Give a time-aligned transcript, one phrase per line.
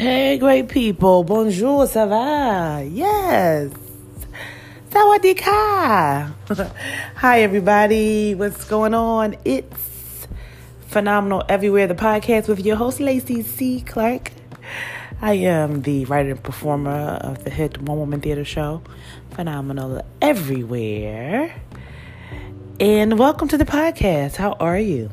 [0.00, 1.24] Hey, great people.
[1.24, 2.84] Bonjour, ça va?
[2.84, 3.72] Yes.
[4.90, 6.32] Sawadika.
[7.16, 8.36] Hi, everybody.
[8.36, 9.34] What's going on?
[9.44, 10.28] It's
[10.86, 13.80] Phenomenal Everywhere, the podcast with your host, Lacey C.
[13.80, 14.30] Clark.
[15.20, 18.82] I am the writer and performer of the hit One Woman Theater Show,
[19.32, 21.60] Phenomenal Everywhere.
[22.78, 24.36] And welcome to the podcast.
[24.36, 25.10] How are you?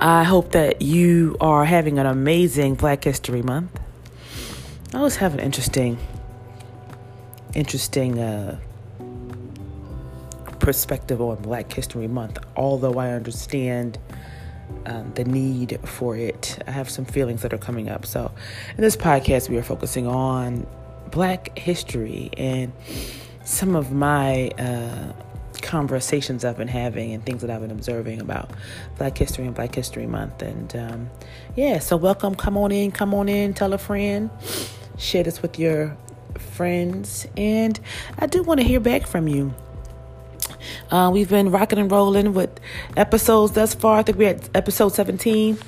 [0.00, 3.80] I hope that you are having an amazing Black History Month.
[4.92, 5.96] I always have an interesting,
[7.54, 8.58] interesting uh,
[10.58, 13.98] perspective on Black History Month, although I understand
[14.84, 16.62] um, the need for it.
[16.66, 18.04] I have some feelings that are coming up.
[18.04, 18.30] So,
[18.76, 20.66] in this podcast, we are focusing on
[21.10, 22.70] Black history and
[23.44, 25.12] some of my uh,
[25.66, 28.50] conversations I've been having and things that I've been observing about
[28.98, 30.40] Black History and Black History Month.
[30.40, 31.10] And um,
[31.56, 32.34] yeah, so welcome.
[32.36, 34.30] Come on in, come on in, tell a friend,
[34.96, 35.96] share this with your
[36.38, 37.26] friends.
[37.36, 37.78] And
[38.18, 39.54] I do want to hear back from you.
[40.90, 42.60] Uh, we've been rocking and rolling with
[42.96, 43.98] episodes thus far.
[43.98, 45.58] I think we're at episode 17.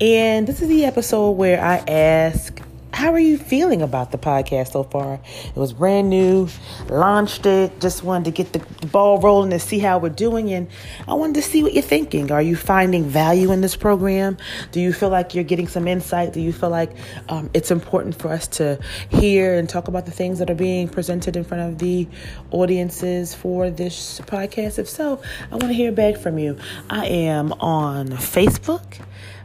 [0.00, 2.60] And this is the episode where I ask
[2.96, 5.20] how are you feeling about the podcast so far?
[5.44, 6.48] It was brand new,
[6.88, 10.50] launched it, just wanted to get the ball rolling and see how we're doing.
[10.50, 10.66] And
[11.06, 12.32] I wanted to see what you're thinking.
[12.32, 14.38] Are you finding value in this program?
[14.72, 16.32] Do you feel like you're getting some insight?
[16.32, 16.90] Do you feel like
[17.28, 18.80] um, it's important for us to
[19.10, 22.08] hear and talk about the things that are being presented in front of the
[22.50, 24.78] audiences for this podcast?
[24.78, 26.56] If so, I want to hear back from you.
[26.88, 29.02] I am on Facebook.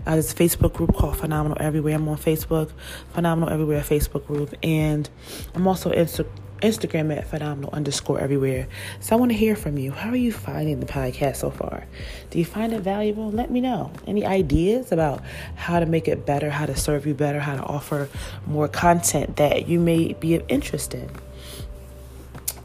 [0.07, 1.95] Uh, a Facebook group called Phenomenal Everywhere.
[1.95, 2.71] I'm on Facebook,
[3.13, 5.09] Phenomenal Everywhere Facebook group, and
[5.53, 6.27] I'm also Insta-
[6.61, 8.67] Instagram at Phenomenal underscore Everywhere.
[8.99, 9.91] So I want to hear from you.
[9.91, 11.85] How are you finding the podcast so far?
[12.29, 13.31] Do you find it valuable?
[13.31, 13.91] Let me know.
[14.07, 15.23] Any ideas about
[15.55, 18.09] how to make it better, how to serve you better, how to offer
[18.47, 21.09] more content that you may be of interest in?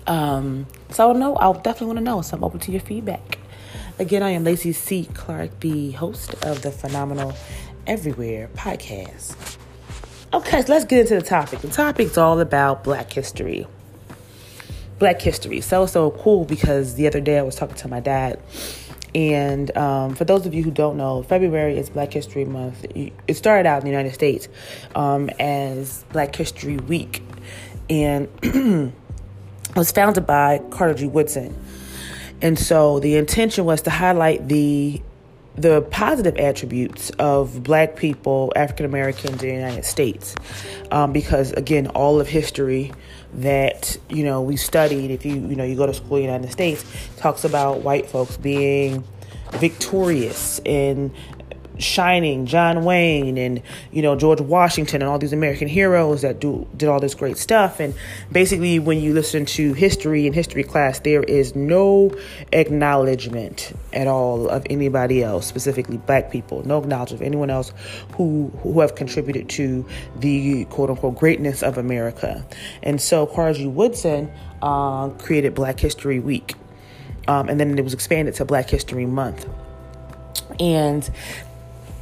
[0.06, 2.22] Um, so I know I'll definitely want to know.
[2.22, 3.38] So I'm open to your feedback.
[3.98, 5.08] Again, I am Lacey C.
[5.14, 7.34] Clark, the host of the Phenomenal
[7.86, 9.56] Everywhere podcast.
[10.34, 11.60] Okay, so let's get into the topic.
[11.60, 13.66] The topic's all about Black history.
[14.98, 15.62] Black history.
[15.62, 18.38] So, so cool because the other day I was talking to my dad.
[19.14, 22.84] And um, for those of you who don't know, February is Black History Month.
[22.94, 24.46] It started out in the United States
[24.94, 27.22] um, as Black History Week.
[27.88, 28.28] And
[29.74, 31.06] was founded by Carter G.
[31.06, 31.56] Woodson.
[32.42, 35.02] And so the intention was to highlight the
[35.56, 40.34] the positive attributes of black people, African Americans in the United States.
[40.91, 42.92] Um, because again, all of history
[43.34, 46.32] that, you know, we studied, if you, you know, you go to school in the
[46.32, 46.84] United States,
[47.16, 49.02] talks about white folks being
[49.52, 51.10] victorious and
[51.78, 56.66] shining John Wayne and you know George Washington and all these American heroes that do
[56.76, 57.81] did all this great stuff.
[57.81, 57.94] And
[58.32, 62.10] basically when you listen to history in history class there is no
[62.53, 66.66] acknowledgement at all of anybody else specifically black people.
[66.66, 67.72] No acknowledgement of anyone else
[68.14, 72.44] who who have contributed to the quote unquote greatness of America.
[72.82, 73.66] And so Carter G.
[73.66, 74.31] Woodson
[74.62, 76.54] uh, created Black History Week.
[77.28, 79.48] Um, and then it was expanded to Black History Month.
[80.60, 81.08] And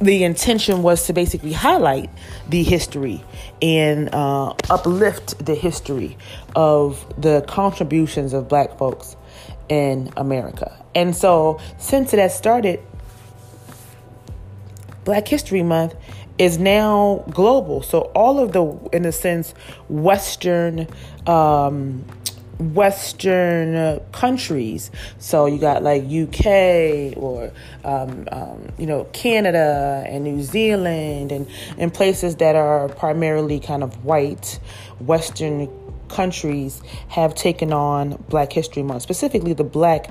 [0.01, 2.09] the intention was to basically highlight
[2.49, 3.23] the history
[3.61, 6.17] and uh, uplift the history
[6.55, 9.15] of the contributions of black folks
[9.69, 10.83] in America.
[10.93, 12.81] And so, since it has started,
[15.03, 15.95] Black History Month
[16.37, 17.81] is now global.
[17.81, 19.53] So, all of the, in a sense,
[19.87, 20.87] Western
[21.27, 22.05] um,
[22.59, 24.91] Western countries.
[25.19, 27.51] So you got like UK or
[27.83, 33.83] um, um, you know Canada and New Zealand and and places that are primarily kind
[33.83, 34.59] of white
[34.99, 35.69] Western
[36.07, 39.01] countries have taken on Black History Month.
[39.01, 40.09] Specifically, the black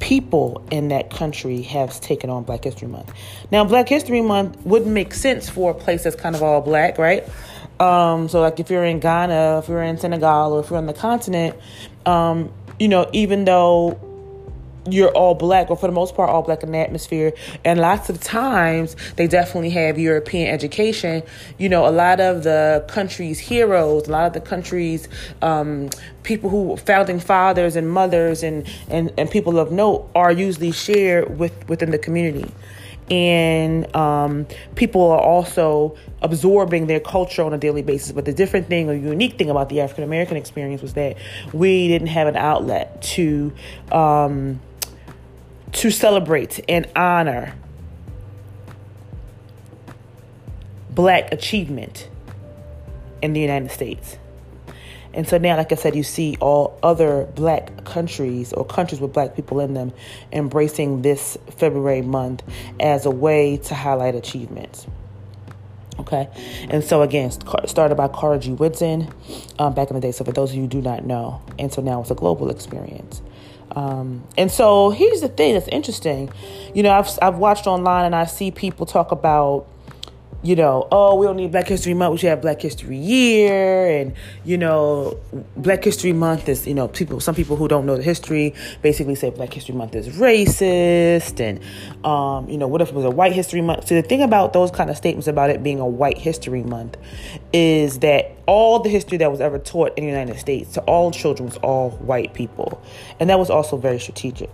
[0.00, 3.12] people in that country have taken on Black History Month.
[3.50, 6.98] Now, Black History Month wouldn't make sense for a place that's kind of all black,
[6.98, 7.26] right?
[7.80, 10.86] Um, so like if you're in Ghana, if you're in Senegal, or if you're on
[10.86, 11.56] the continent,
[12.06, 13.98] um, you know, even though
[14.90, 17.32] you're all black, or for the most part, all black in the atmosphere.
[17.64, 21.22] And lots of times, they definitely have European education.
[21.58, 25.08] You know, a lot of the country's heroes, a lot of the country's
[25.42, 25.90] um,
[26.22, 31.38] people who founding fathers and mothers and, and, and people of note are usually shared
[31.38, 32.50] with within the community
[33.10, 38.12] and um, people are also absorbing their culture on a daily basis.
[38.12, 41.16] But the different thing or unique thing about the African American experience was that
[41.52, 43.52] we didn't have an outlet to
[43.92, 44.60] um,
[45.72, 47.54] to celebrate and honor
[50.90, 52.08] black achievement
[53.20, 54.18] in the United States.
[55.14, 59.12] And so now, like I said, you see all other black countries or countries with
[59.12, 59.92] black people in them
[60.32, 62.42] embracing this February month
[62.80, 64.86] as a way to highlight achievements.
[66.00, 66.28] Okay,
[66.68, 67.30] and so again,
[67.66, 68.52] started by Carter G.
[68.52, 69.08] Woodson
[69.60, 70.10] um, back in the day.
[70.10, 72.50] So for those of you who do not know, and so now it's a global
[72.50, 73.22] experience.
[73.76, 76.30] Um, and so here's the thing that's interesting.
[76.74, 79.66] You know, I've I've watched online and I see people talk about
[80.44, 82.12] you know, oh, we don't need Black History Month.
[82.12, 84.12] We should have Black History Year, and
[84.44, 85.18] you know,
[85.56, 87.18] Black History Month is, you know, people.
[87.18, 91.60] Some people who don't know the history basically say Black History Month is racist, and
[92.04, 93.88] um, you know, what if it was a White History Month?
[93.88, 96.98] So the thing about those kind of statements about it being a White History Month
[97.54, 101.10] is that all the history that was ever taught in the United States to all
[101.10, 102.82] children was all white people,
[103.18, 104.50] and that was also very strategic.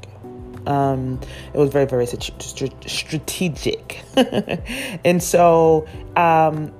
[0.70, 1.20] Um,
[1.52, 4.04] it was very, very strategic.
[5.04, 5.86] and so
[6.16, 6.72] um,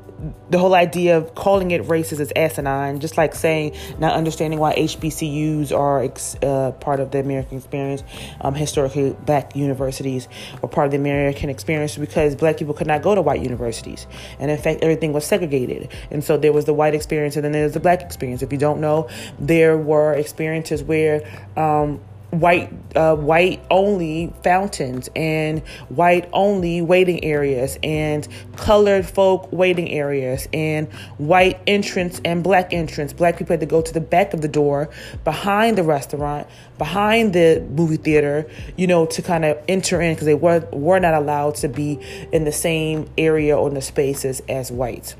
[0.51, 4.75] the whole idea of calling it racist is asinine, just like saying not understanding why
[4.75, 8.03] HBCUs are ex, uh, part of the American experience.
[8.41, 10.29] Um, historically, black universities
[10.61, 14.07] were part of the American experience because black people could not go to white universities.
[14.39, 15.91] And in fact, everything was segregated.
[16.11, 18.43] And so there was the white experience and then there's the black experience.
[18.43, 19.09] If you don't know,
[19.39, 21.23] there were experiences where
[21.57, 29.91] um, white uh, white only fountains and white only waiting areas and colored folk waiting
[29.91, 33.13] areas and white entrance and black entrance.
[33.13, 34.91] Black people had to go to the back of the door
[35.25, 36.47] behind the restaurant
[36.79, 41.01] behind the movie theater you know to kind of enter in because they were were
[41.01, 41.99] not allowed to be
[42.33, 45.17] in the same area or in the spaces as whites.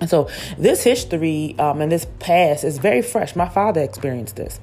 [0.00, 0.28] And so
[0.58, 3.34] this history um, and this past is very fresh.
[3.34, 4.60] My father experienced this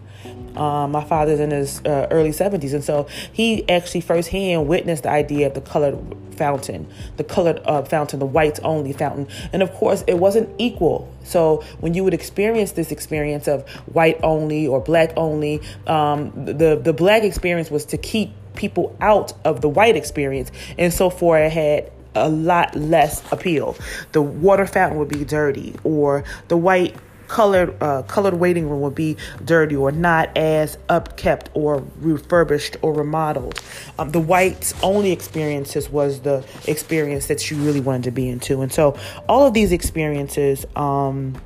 [0.55, 5.09] um, my father's in his uh, early 70s, and so he actually firsthand witnessed the
[5.09, 5.97] idea of the colored
[6.35, 6.87] fountain,
[7.17, 9.27] the colored uh, fountain, the whites only fountain.
[9.53, 11.13] And of course, it wasn't equal.
[11.23, 16.79] So when you would experience this experience of white only or black only, um, the,
[16.81, 20.51] the black experience was to keep people out of the white experience.
[20.77, 23.77] And so for it had a lot less appeal.
[24.11, 26.95] The water fountain would be dirty, or the white
[27.31, 32.93] colored uh, colored waiting room would be dirty or not as upkept or refurbished or
[32.93, 33.57] remodeled.
[33.97, 38.61] Um, the whites only experiences was the experience that you really wanted to be into,
[38.61, 38.97] and so
[39.29, 41.41] all of these experiences, um,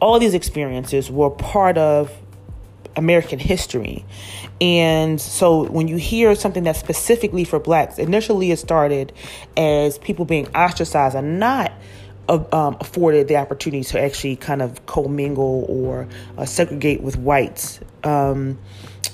[0.00, 2.10] all of these experiences were part of
[2.96, 4.06] American history.
[4.60, 9.12] And so when you hear something that's specifically for blacks, initially it started
[9.56, 11.72] as people being ostracized and not
[12.28, 16.06] um, afforded the opportunity to actually kind of commingle or
[16.38, 17.80] uh, segregate with whites.
[18.04, 18.58] Um,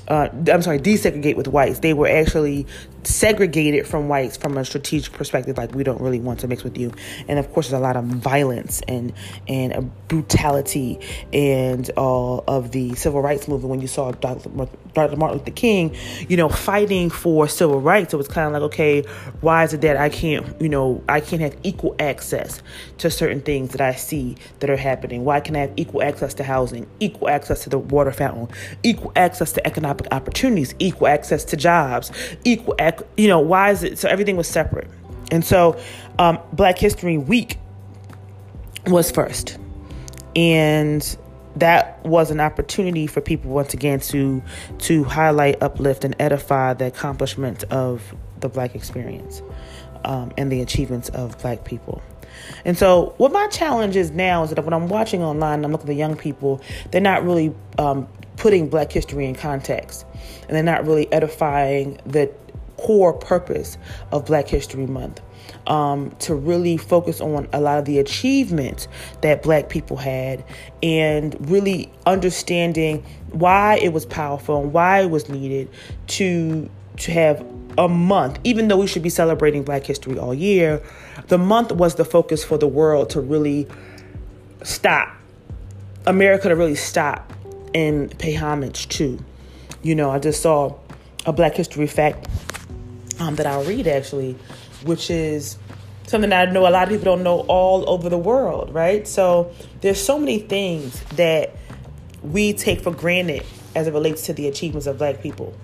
[0.09, 1.81] uh, I'm sorry, desegregate with whites.
[1.81, 2.67] They were actually
[3.07, 6.77] segregated from whites from a strategic perspective like we don't really want to mix with
[6.77, 6.93] you
[7.29, 9.13] and of course there's a lot of violence and
[9.47, 10.99] and brutality
[11.33, 14.49] and all of the civil rights movement when you saw Dr.
[14.95, 15.17] Dr.
[15.17, 15.95] Martin Luther King
[16.29, 19.03] you know fighting for civil rights it was kind of like okay
[19.41, 22.61] why is it that I can't you know I can't have equal access
[22.99, 26.35] to certain things that I see that are happening why can I have equal access
[26.35, 28.49] to housing equal access to the water fountain
[28.83, 32.11] equal access to economic opportunities equal access to jobs
[32.45, 33.99] equal access you know, why is it?
[33.99, 34.89] So everything was separate.
[35.31, 35.81] And so
[36.19, 37.59] um, Black History Week
[38.87, 39.59] was first.
[40.35, 41.17] And
[41.57, 44.43] that was an opportunity for people once again to
[44.79, 49.43] to highlight, uplift, and edify the accomplishment of the black experience
[50.05, 52.03] um, and the achievements of black people.
[52.65, 55.85] And so, what my challenge is now is that when I'm watching online, I'm looking
[55.85, 56.61] at the young people,
[56.91, 60.05] they're not really um, putting black history in context,
[60.47, 62.31] and they're not really edifying the
[62.77, 63.79] core purpose
[64.13, 65.21] of Black History Month.
[65.69, 68.89] Um, to really focus on a lot of the achievements
[69.21, 70.45] that black people had
[70.83, 75.69] and really understanding why it was powerful and why it was needed
[76.09, 76.69] to
[76.99, 77.45] to have
[77.79, 80.83] a month even though we should be celebrating black history all year
[81.29, 83.67] the month was the focus for the world to really
[84.63, 85.15] stop
[86.07, 87.33] america to really stop
[87.75, 89.23] and pay homage to
[89.83, 90.75] you know i just saw
[91.27, 92.27] a black history fact
[93.19, 94.37] um, that I'll read actually,
[94.85, 95.59] which is
[96.07, 99.07] something that I know a lot of people don't know all over the world, right?
[99.07, 101.57] So there's so many things that
[102.23, 103.45] we take for granted
[103.75, 105.55] as it relates to the achievements of black people.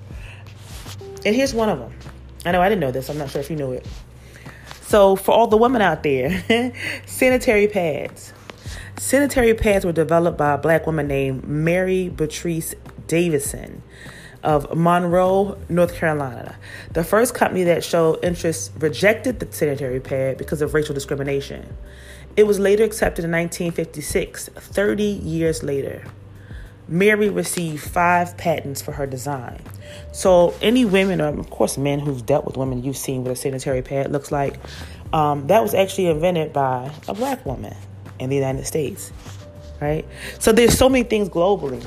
[1.25, 1.93] And here's one of them.
[2.45, 3.09] I know I didn't know this.
[3.09, 3.87] I'm not sure if you knew it.
[4.83, 6.45] So for all the women out there,
[7.07, 8.33] sanitary pads.
[8.99, 12.75] Sanitary pads were developed by a black woman named Mary Beatrice
[13.07, 13.83] Davidson.
[14.43, 16.57] Of Monroe, North Carolina.
[16.93, 21.77] The first company that showed interest rejected the sanitary pad because of racial discrimination.
[22.37, 26.05] It was later accepted in 1956, 30 years later.
[26.89, 29.61] Mary received five patents for her design.
[30.11, 33.37] So, any women, or of course, men who've dealt with women you've seen what a
[33.37, 34.59] sanitary pad looks like,
[35.13, 37.77] um, that was actually invented by a black woman
[38.19, 39.13] in the United States,
[39.81, 40.07] right?
[40.39, 41.87] So, there's so many things globally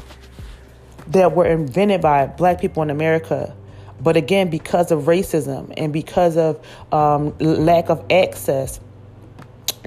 [1.07, 3.55] that were invented by black people in America.
[4.01, 8.79] But again, because of racism and because of um, lack of access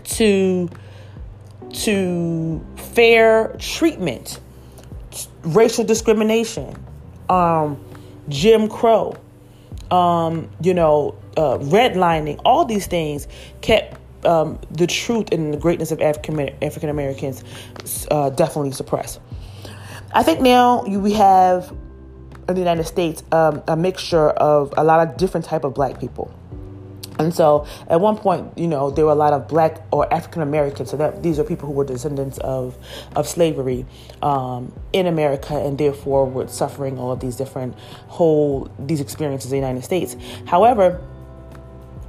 [0.05, 0.69] to
[1.71, 4.41] to fair treatment,
[5.43, 6.75] racial discrimination,
[7.29, 7.79] um,
[8.29, 9.15] Jim Crow,
[9.91, 13.29] um, you know, uh, redlining, all these things
[13.61, 17.45] kept um, the truth and the greatness of African Americans
[18.11, 19.21] uh, definitely suppressed.
[20.13, 21.71] I think now we have
[22.49, 26.01] in the United States um, a mixture of a lot of different type of black
[26.01, 26.35] people.
[27.19, 30.41] And so at one point, you know, there were a lot of black or African
[30.41, 30.91] Americans.
[30.91, 32.77] So that these are people who were descendants of,
[33.17, 33.85] of slavery
[34.23, 37.75] um, in America and therefore were suffering all of these different
[38.07, 40.17] whole, these experiences in the United States.
[40.47, 41.03] However,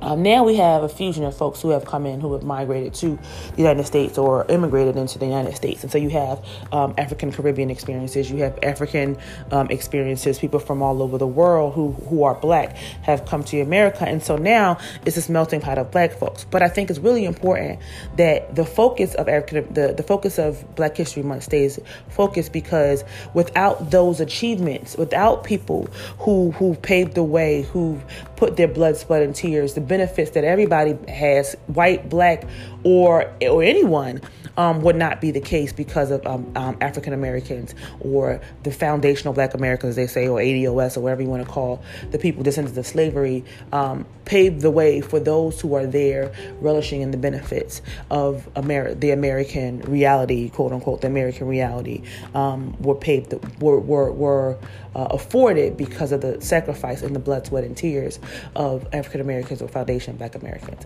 [0.02, 2.94] um, now we have a fusion of folks who have come in who have migrated
[2.96, 3.20] to
[3.52, 5.84] the United States or immigrated into the United States.
[5.84, 9.18] And so you have um, African Caribbean experiences, you have African
[9.52, 13.60] um, experiences, people from all over the world who, who are black have come to
[13.62, 14.08] America.
[14.08, 16.46] And so now it's this melting pot of black folks.
[16.46, 17.80] But I think it's really important
[18.18, 21.80] that the focus of African, the, the focus of Black History Month stays
[22.10, 23.04] focused because
[23.34, 25.88] without those achievements, without people
[26.20, 28.00] who, who paved the way, who
[28.40, 32.46] put their blood, sweat, and tears, the benefits that everybody has, white, black,
[32.84, 34.22] or or anyone,
[34.58, 39.34] um, would not be the case because of um, um, African Americans or the foundational
[39.34, 42.78] Black Americans, they say, or ADOS or whatever you want to call the people descendants
[42.78, 47.82] of slavery, um, paved the way for those who are there relishing in the benefits
[48.12, 52.04] of Amer- the American reality, quote unquote, the American reality,
[52.34, 54.58] um, were paved, were were, were
[54.96, 58.20] uh, afforded because of the sacrifice and the blood, sweat, and tears
[58.56, 60.86] of African Americans or Foundation Black Americans.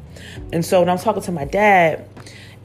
[0.51, 2.07] And so when I was talking to my dad,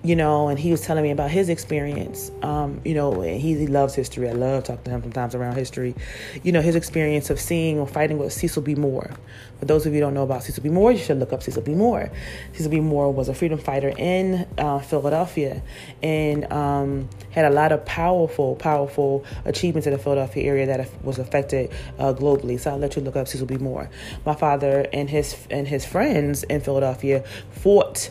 [0.04, 2.30] you know, and he was telling me about his experience.
[2.42, 4.28] Um, you know, he, he loves history.
[4.28, 5.94] I love talking to him sometimes around history.
[6.42, 8.74] You know, his experience of seeing or fighting with Cecil B.
[8.76, 9.10] Moore.
[9.58, 10.68] For those of you don't know about Cecil B.
[10.68, 11.74] Moore, you should look up Cecil B.
[11.74, 12.12] Moore.
[12.52, 12.78] Cecil B.
[12.78, 15.62] Moore was a freedom fighter in uh, Philadelphia
[16.00, 21.18] and um, had a lot of powerful, powerful achievements in the Philadelphia area that was
[21.18, 22.60] affected uh, globally.
[22.60, 23.56] So I'll let you look up Cecil B.
[23.56, 23.90] Moore.
[24.24, 28.10] My father and his and his friends in Philadelphia fought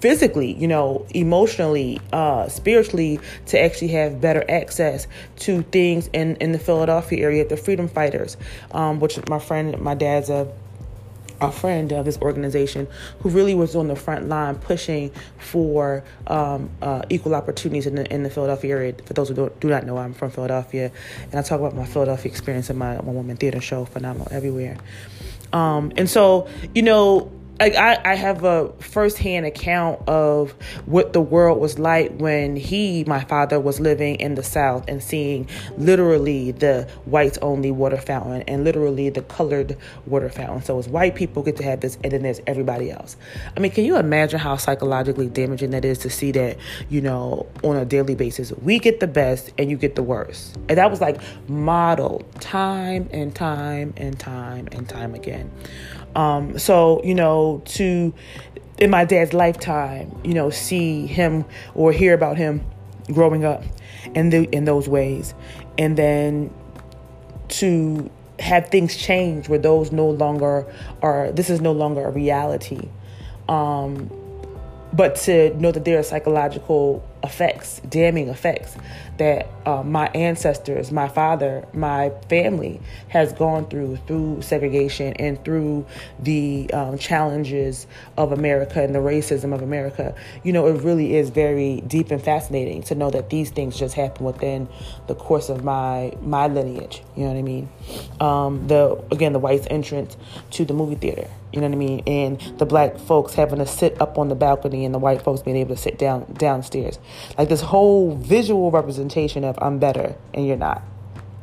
[0.00, 6.52] physically, you know, emotionally, uh, spiritually, to actually have better access to things in, in
[6.52, 8.36] the Philadelphia area, the Freedom Fighters,
[8.72, 10.52] um, which my friend, my dad's a
[11.42, 12.86] a friend of this organization
[13.20, 18.14] who really was on the front line pushing for um, uh, equal opportunities in the,
[18.14, 18.94] in the Philadelphia area.
[19.04, 20.92] For those who do, do not know, I'm from Philadelphia,
[21.24, 24.78] and I talk about my Philadelphia experience in my one woman theater show, Phenomenal Everywhere.
[25.52, 27.30] Um, and so, you know,
[27.70, 30.50] I, I have a firsthand account of
[30.86, 35.02] what the world was like when he, my father, was living in the South and
[35.02, 39.76] seeing literally the whites only water fountain and literally the colored
[40.06, 40.62] water fountain.
[40.62, 43.16] So as white people get to have this, and then there's everybody else.
[43.56, 47.46] I mean, can you imagine how psychologically damaging that is to see that, you know,
[47.62, 48.52] on a daily basis?
[48.52, 50.56] We get the best and you get the worst.
[50.68, 55.50] And that was like modeled time and time and time and time again.
[56.14, 58.12] Um, so, you know, to
[58.78, 62.64] in my dad's lifetime, you know, see him or hear about him
[63.12, 63.62] growing up
[64.14, 65.34] in the in those ways,
[65.78, 66.52] and then
[67.48, 70.66] to have things change where those no longer
[71.02, 71.30] are.
[71.32, 72.88] This is no longer a reality.
[73.48, 74.10] Um,
[74.92, 78.76] but to know that there are psychological effects, damning effects
[79.18, 85.86] that uh, my ancestors, my father, my family has gone through through segregation and through
[86.18, 87.86] the um, challenges
[88.16, 90.14] of America and the racism of America.
[90.42, 93.94] You know, it really is very deep and fascinating to know that these things just
[93.94, 94.68] happen within
[95.06, 97.02] the course of my my lineage.
[97.16, 97.68] You know what I mean?
[98.20, 100.16] Um, the again, the whites' entrance
[100.52, 101.28] to the movie theater.
[101.52, 102.02] You know what I mean?
[102.06, 105.42] And the black folks having to sit up on the balcony and the white folks
[105.42, 106.98] being able to sit down downstairs.
[107.38, 110.82] Like this whole visual representation of I'm better and you're not.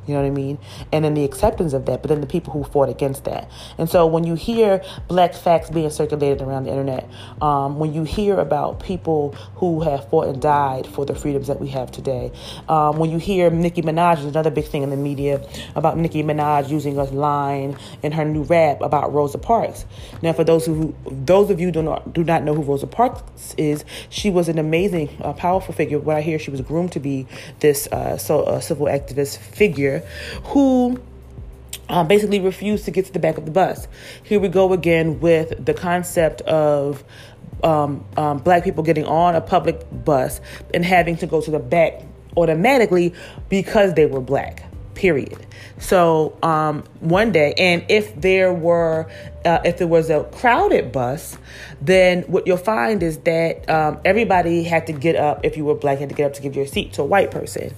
[0.10, 0.58] You know what I mean?
[0.92, 3.50] And then the acceptance of that, but then the people who fought against that.
[3.78, 7.08] And so when you hear black facts being circulated around the internet,
[7.44, 11.62] um, when you hear about people who have fought and died for the freedoms that
[11.62, 12.32] we have today,
[12.68, 16.24] um, when you hear Nicki Minaj is another big thing in the media about Nicki
[16.24, 19.86] Minaj using a line in her new rap about Rosa Parks.
[20.24, 23.54] Now, for those who those of you do not do not know who Rosa Parks
[23.60, 26.00] is, she was an amazing, uh, powerful figure.
[26.00, 27.28] What I hear, she was groomed to be
[27.60, 29.99] this uh, so uh, civil activist figure
[30.46, 31.00] who.
[31.88, 33.88] Uh, basically refused to get to the back of the bus.
[34.22, 37.04] Here we go again with the concept of
[37.64, 40.40] um, um, black people getting on a public bus
[40.72, 42.04] and having to go to the back
[42.38, 43.14] automatically
[43.50, 44.69] because they were black
[45.00, 45.46] period.
[45.80, 49.10] So um, one day, and if there were,
[49.46, 51.38] uh, if there was a crowded bus,
[51.82, 55.40] then what you'll find is that um, everybody had to get up.
[55.46, 57.32] If you were black, had to get up to give your seat to a white
[57.32, 57.74] person,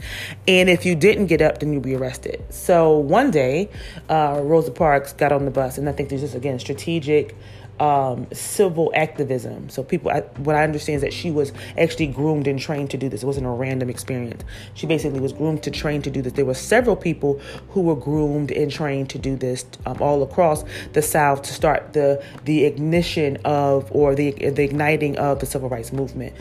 [0.47, 2.43] and if you didn't get up, then you'd be arrested.
[2.49, 3.69] So one day,
[4.09, 7.35] uh, Rosa Parks got on the bus, and I think there's just again strategic
[7.81, 9.67] um, civil activism.
[9.69, 12.97] So people, I, what I understand is that she was actually groomed and trained to
[12.97, 13.23] do this.
[13.23, 14.43] It wasn't a random experience.
[14.75, 16.33] She basically was groomed to train to do this.
[16.33, 20.63] There were several people who were groomed and trained to do this um, all across
[20.93, 25.67] the South to start the the ignition of or the the igniting of the civil
[25.67, 26.35] rights movement.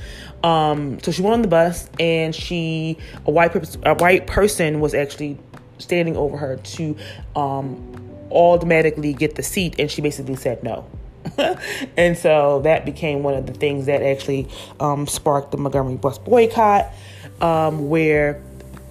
[0.44, 3.54] Um, so she went on the bus and she a white
[3.86, 5.38] a white person was actually
[5.78, 6.94] standing over her to
[7.34, 10.84] um, automatically get the seat, and she basically said no.
[11.96, 16.18] and so that became one of the things that actually um, sparked the Montgomery bus
[16.18, 16.92] boycott,
[17.40, 18.42] um, where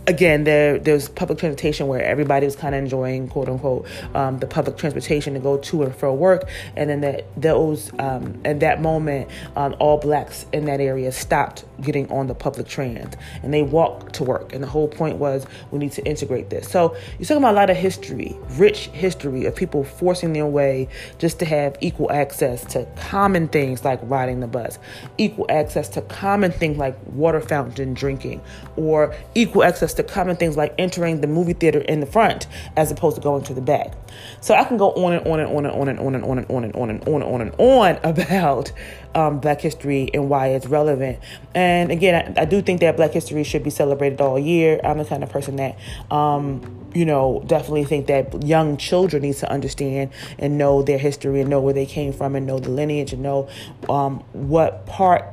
[0.09, 4.47] again, there there's public transportation where everybody was kind of enjoying quote unquote um, the
[4.47, 8.81] public transportation to go to and fro work, and then that those um, at that
[8.81, 13.61] moment, um, all blacks in that area stopped getting on the public trans and they
[13.61, 14.51] walked to work.
[14.53, 16.69] And the whole point was we need to integrate this.
[16.69, 20.89] So you're talking about a lot of history, rich history of people forcing their way
[21.19, 24.79] just to have equal access to common things like riding the bus,
[25.17, 28.41] equal access to common things like water fountain drinking,
[28.75, 32.91] or equal access to common things like entering the movie theater in the front as
[32.91, 33.93] opposed to going to the back.
[34.41, 36.37] So I can go on and on and on and on and on and on
[36.37, 38.71] and on and on and on and on and on about
[39.15, 41.19] um, Black history and why it's relevant.
[41.53, 44.79] And again, I, I, do think that Black history should be celebrated all year.
[44.83, 45.77] I'm the kind of person that,
[46.11, 51.41] um, you know, definitely think that young children need to understand and know their history
[51.41, 53.49] and know where they came from and know the lineage and know
[53.89, 55.25] um, what part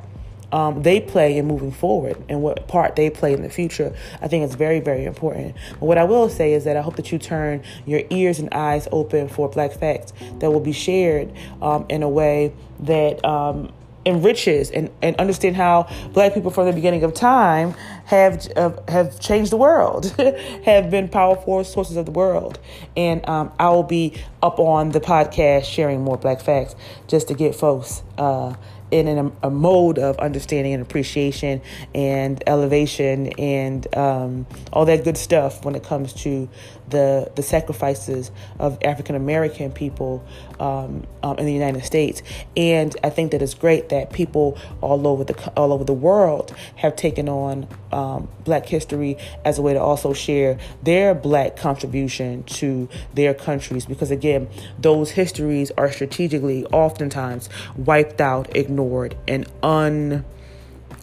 [0.51, 3.93] um, they play in moving forward and what part they play in the future.
[4.21, 5.55] I think it's very, very important.
[5.71, 8.53] But what I will say is that I hope that you turn your ears and
[8.53, 13.73] eyes open for Black Facts that will be shared um, in a way that um,
[14.07, 17.73] enriches and, and understand how Black people from the beginning of time
[18.05, 20.05] have uh, have changed the world,
[20.65, 22.57] have been powerful sources of the world.
[22.95, 26.75] And um, I will be up on the podcast sharing more Black Facts
[27.07, 28.01] just to get folks.
[28.17, 28.55] Uh,
[28.91, 31.61] in a, a, mode of understanding and appreciation
[31.93, 36.47] and elevation and um, all that good stuff when it comes to
[36.89, 40.23] the the sacrifices of African American people
[40.59, 42.21] um, um, in the United States.
[42.55, 46.55] And I think that it's great that people all over the all over the world
[46.75, 52.43] have taken on um, Black history as a way to also share their Black contribution
[52.43, 53.85] to their countries.
[53.85, 54.47] Because again,
[54.79, 60.23] those histories are strategically oftentimes wiped out, ignored, and un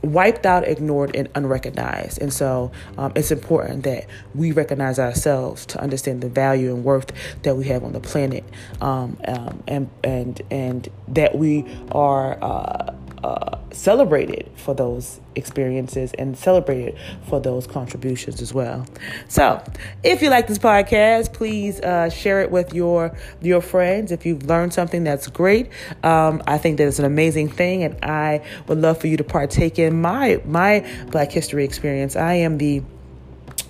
[0.03, 2.21] wiped out, ignored, and unrecognized.
[2.21, 7.11] And so um, it's important that we recognize ourselves to understand the value and worth
[7.43, 8.45] that we have on the planet,
[8.81, 12.39] um, um, and and and that we are.
[12.43, 12.93] Uh,
[13.25, 16.95] uh, celebrated for those experiences and celebrated
[17.27, 18.85] for those contributions as well.
[19.29, 19.65] So,
[20.03, 24.13] if you like this podcast, please uh, share it with your your friends.
[24.13, 25.71] If you've learned something, that's great.
[26.03, 29.25] Um, I think that it's an amazing thing, and I would love for you to
[29.25, 32.17] partake in my my Black History experience.
[32.17, 32.83] I am the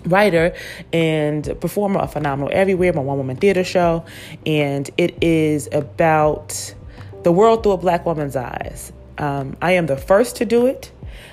[0.05, 0.53] writer
[0.93, 4.05] and performer of Phenomenal Everywhere, my one woman theater show,
[4.45, 6.75] and it is about
[7.23, 8.93] the world through a black woman's eyes.
[9.19, 10.93] Um, I am the first to do it.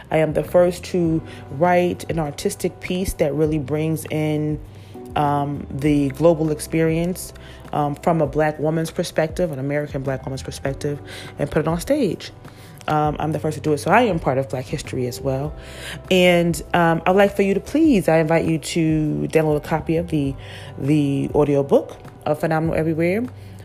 [0.10, 4.60] I am the first to write an artistic piece that really brings in
[5.16, 7.34] um, the global experience
[7.74, 11.00] um, from a black woman's perspective, an American black woman's perspective,
[11.40, 12.32] and put it on stage.
[12.88, 15.22] Um, I'm the first to do it, so I am part of Black History as
[15.22, 15.56] well.
[16.10, 19.98] And um, I'd like for you to please, I invite you to download a copy
[19.98, 20.34] of the
[20.80, 23.24] the audio book of Phenomenal Everywhere.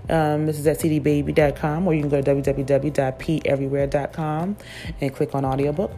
[0.09, 4.57] Um, this is at cdbaby.com, or you can go to www.peverywhere.com
[5.01, 5.93] and click on audiobook.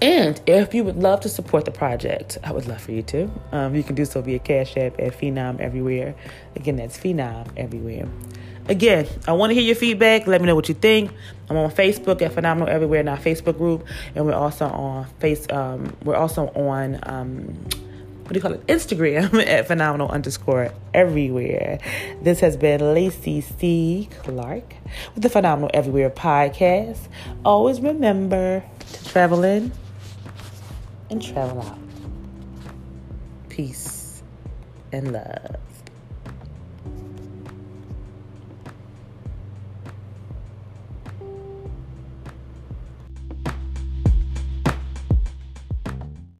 [0.00, 3.30] And if you would love to support the project, I would love for you to.
[3.52, 6.14] Um, you can do so via Cash App at Phenom Everywhere.
[6.56, 8.08] Again, that's Phenom Everywhere.
[8.68, 10.26] Again, I want to hear your feedback.
[10.26, 11.10] Let me know what you think.
[11.50, 15.46] I'm on Facebook at Phenomenal Everywhere in our Facebook group, and we're also on face.
[15.50, 17.66] Um, we're also on um,
[18.22, 18.66] what do you call it?
[18.66, 21.78] Instagram at Phenomenal underscore Everywhere.
[22.22, 24.08] This has been Lacey C.
[24.22, 24.74] Clark
[25.14, 27.08] with the Phenomenal Everywhere podcast.
[27.44, 29.72] Always remember to travel in
[31.10, 31.78] and travel out.
[33.48, 34.22] Peace
[34.92, 35.61] and love.